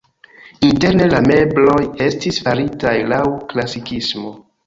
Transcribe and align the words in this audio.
Interne 0.67 1.07
la 1.09 1.19
mebloj 1.25 1.75
estis 2.07 2.41
faritaj 2.47 2.97
laŭ 3.13 3.23
klasikismo. 3.53 4.35